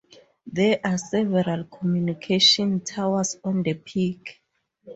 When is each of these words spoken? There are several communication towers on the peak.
There 0.47 0.79
are 0.83 0.97
several 0.97 1.65
communication 1.65 2.79
towers 2.79 3.37
on 3.43 3.61
the 3.61 3.75
peak. 3.75 4.41